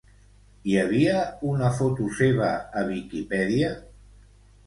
Hi 0.69 0.77
havia 0.83 1.17
una 1.49 1.67
foto 1.81 2.09
seva 2.21 2.49
a 2.81 2.85
Viquipèdia? 2.87 3.69